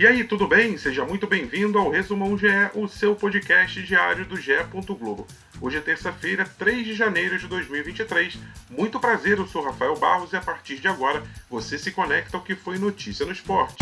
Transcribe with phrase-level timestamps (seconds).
[0.00, 0.78] E aí, tudo bem?
[0.78, 4.54] Seja muito bem-vindo ao Resumão GE, o seu podcast diário do GE.
[4.98, 5.26] Globo.
[5.60, 8.38] Hoje é terça-feira, 3 de janeiro de 2023.
[8.70, 12.42] Muito prazer, eu sou Rafael Barros e a partir de agora você se conecta ao
[12.42, 13.76] que foi notícia no esporte.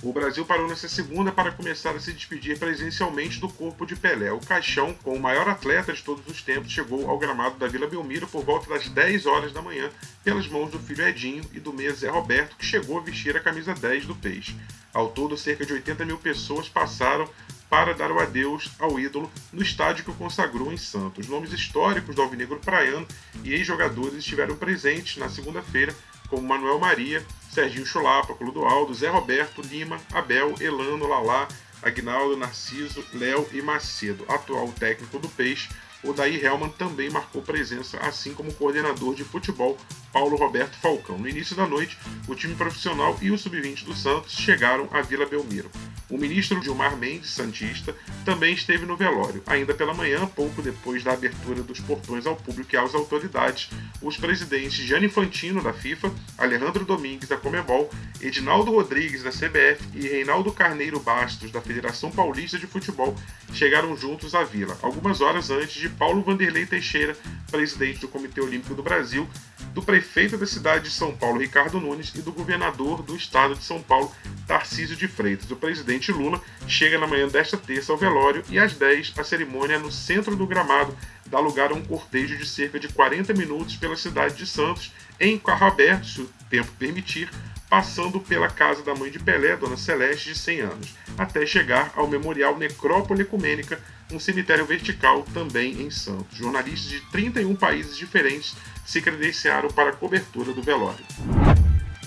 [0.00, 4.30] O Brasil parou nessa segunda para começar a se despedir presencialmente do corpo de Pelé.
[4.30, 7.88] O caixão, com o maior atleta de todos os tempos, chegou ao gramado da Vila
[7.88, 9.90] Belmiro por volta das 10 horas da manhã,
[10.22, 13.40] pelas mãos do filho Edinho e do meia Zé Roberto, que chegou a vestir a
[13.40, 14.54] camisa 10 do Peixe.
[14.94, 17.28] Ao todo, cerca de 80 mil pessoas passaram
[17.68, 21.26] para dar o adeus ao ídolo no estádio que o consagrou em Santos.
[21.26, 23.06] Nomes históricos do Alvinegro Praiano
[23.42, 25.94] e ex-jogadores estiveram presentes na segunda-feira,
[26.28, 31.48] como Manuel Maria, Serginho Chulapa, Clodoaldo, Zé Roberto, Lima, Abel, Elano, Lalá,
[31.82, 35.68] Agnaldo, Narciso, Léo e Macedo, atual técnico do Peixe.
[36.02, 39.76] O Daí Helman também marcou presença, assim como o coordenador de futebol
[40.12, 41.18] Paulo Roberto Falcão.
[41.18, 41.98] No início da noite,
[42.28, 45.70] o time profissional e o sub-20 do Santos chegaram à Vila Belmiro.
[46.10, 49.42] O ministro Gilmar Mendes, Santista, também esteve no velório.
[49.46, 53.68] Ainda pela manhã, pouco depois da abertura dos portões ao público e às autoridades,
[54.00, 60.00] os presidentes Gianni Infantino, da FIFA, Alejandro Domingues, da Comebol, Edinaldo Rodrigues, da CBF e
[60.00, 63.14] Reinaldo Carneiro Bastos, da Federação Paulista de Futebol,
[63.52, 67.16] chegaram juntos à Vila, algumas horas antes de Paulo Vanderlei Teixeira,
[67.50, 69.28] presidente do Comitê Olímpico do Brasil,
[69.74, 73.64] do prefeito da cidade de São Paulo, Ricardo Nunes, e do governador do estado de
[73.64, 74.12] São Paulo,
[74.48, 75.50] Tarcísio de Freitas.
[75.50, 79.78] O presidente Lula chega na manhã desta terça ao velório e às 10 a cerimônia
[79.78, 80.96] no centro do gramado
[81.26, 84.90] dá lugar a um cortejo de cerca de 40 minutos pela cidade de Santos,
[85.20, 87.30] em carro aberto, se o tempo permitir,
[87.68, 92.08] passando pela casa da mãe de Pelé, Dona Celeste, de 100 anos, até chegar ao
[92.08, 93.78] Memorial Necrópole Ecumênica,
[94.10, 96.38] um cemitério vertical também em Santos.
[96.38, 98.56] Jornalistas de 31 países diferentes
[98.86, 101.04] se credenciaram para a cobertura do velório.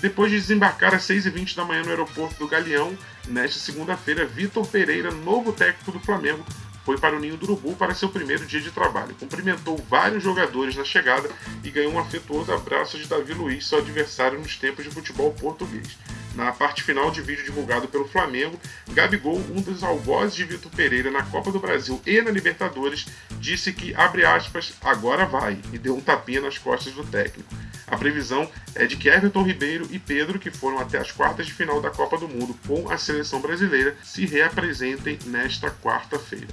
[0.02, 2.98] Depois de desembarcar às 6h20 da manhã no aeroporto do Galeão,
[3.28, 6.44] nesta segunda-feira, Vitor Pereira, novo técnico do Flamengo,
[6.84, 9.14] foi para o Ninho do Urubu para seu primeiro dia de trabalho.
[9.14, 11.30] Cumprimentou vários jogadores na chegada
[11.62, 15.96] e ganhou um afetuoso abraço de Davi Luiz, seu adversário nos tempos de futebol português.
[16.34, 18.58] Na parte final de vídeo divulgado pelo Flamengo,
[18.90, 23.06] Gabigol, um dos algozes de Vitor Pereira na Copa do Brasil e na Libertadores,
[23.38, 27.54] disse que, abre aspas, agora vai, e deu um tapinha nas costas do técnico.
[27.92, 31.52] A previsão é de que Everton Ribeiro e Pedro, que foram até as quartas de
[31.52, 36.48] final da Copa do Mundo com a seleção brasileira, se reapresentem nesta quarta-feira.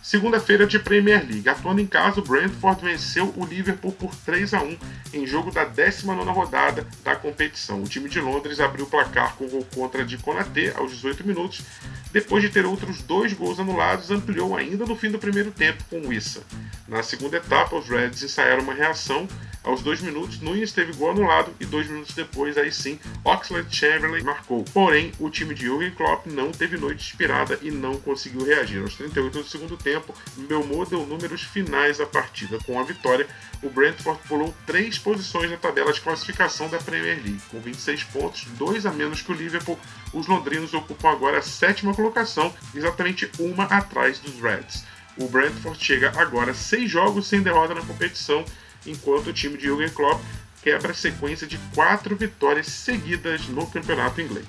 [0.00, 1.48] Segunda-feira de Premier League.
[1.48, 4.78] Atuando em casa, o Brentford venceu o Liverpool por 3 a 1
[5.14, 7.82] em jogo da 19 rodada da competição.
[7.82, 11.62] O time de Londres abriu o placar com gol contra de Konaté aos 18 minutos.
[12.12, 16.00] Depois de ter outros dois gols anulados, ampliou ainda no fim do primeiro tempo com
[16.00, 16.42] o Issa.
[16.88, 19.28] Na segunda etapa, os Reds ensaiaram uma reação
[19.62, 24.22] aos dois minutos, Nunes teve gol anulado e dois minutos depois, aí sim, Oxlade Chamberlain
[24.22, 24.64] marcou.
[24.72, 28.80] Porém, o time de Jürgen Klopp não teve noite inspirada e não conseguiu reagir.
[28.80, 30.14] Aos 38 do segundo tempo,
[30.48, 32.58] Belmo deu números finais à partida.
[32.64, 33.26] Com a vitória,
[33.62, 37.42] o Brentford pulou três posições na tabela de classificação da Premier League.
[37.50, 39.78] Com 26 pontos, dois a menos que o Liverpool,
[40.14, 44.84] os londrinos ocupam agora a sétima colocação, exatamente uma atrás dos Reds.
[45.18, 48.42] O Brentford chega agora seis jogos sem derrota na competição
[48.86, 50.22] enquanto o time de Jürgen Klopp
[50.62, 54.46] quebra a sequência de quatro vitórias seguidas no campeonato inglês.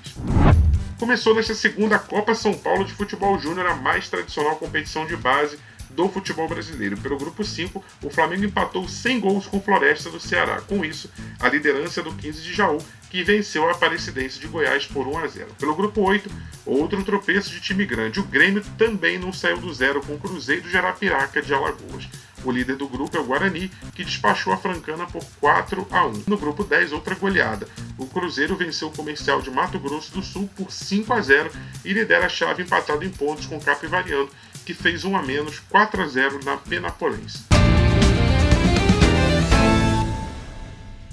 [0.98, 5.58] Começou nesta segunda Copa São Paulo de Futebol Júnior, a mais tradicional competição de base
[5.90, 6.96] do futebol brasileiro.
[6.96, 10.60] Pelo grupo 5, o Flamengo empatou 100 gols com Floresta do Ceará.
[10.62, 12.78] Com isso, a liderança do 15 de Jaú,
[13.12, 15.48] que venceu a Aparecidense de Goiás por 1 a 0.
[15.58, 16.30] Pelo grupo 8,
[16.64, 18.18] outro tropeço de time grande.
[18.18, 22.08] O Grêmio também não saiu do zero com o Cruzeiro de Arapiraca de Alagoas.
[22.42, 26.24] O líder do grupo é o Guarani, que despachou a Francana por 4 a 1.
[26.26, 27.68] No grupo 10, outra goleada.
[27.98, 31.50] O Cruzeiro venceu o Comercial de Mato Grosso do Sul por 5 a 0
[31.84, 34.30] e lidera a chave empatado em pontos com o Capivariano,
[34.64, 37.51] que fez 1 a menos 4 a 0 na Penapolense.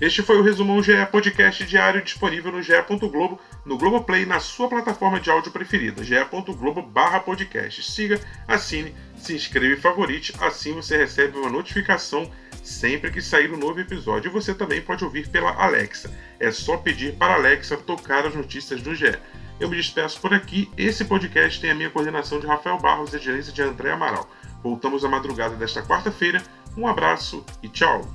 [0.01, 5.19] Este foi o Resumão GE Podcast diário disponível no ge.globo, no Globoplay, na sua plataforma
[5.19, 6.89] de áudio preferida, ge.globo
[7.25, 7.83] podcast.
[7.83, 8.17] Siga,
[8.47, 12.31] assine, se inscreva e favorite, assim você recebe uma notificação
[12.63, 14.29] sempre que sair um novo episódio.
[14.29, 16.09] E você também pode ouvir pela Alexa.
[16.39, 19.17] É só pedir para a Alexa tocar as notícias do GE.
[19.59, 20.71] Eu me despeço por aqui.
[20.77, 24.29] Esse podcast tem a minha coordenação de Rafael Barros e a gerência de André Amaral.
[24.63, 26.41] Voltamos à madrugada desta quarta-feira.
[26.77, 28.07] Um abraço e tchau!